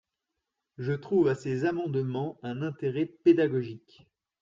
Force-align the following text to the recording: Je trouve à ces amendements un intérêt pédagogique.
Je 0.79 0.93
trouve 0.93 1.27
à 1.27 1.35
ces 1.35 1.63
amendements 1.63 2.39
un 2.41 2.63
intérêt 2.63 3.05
pédagogique. 3.05 4.07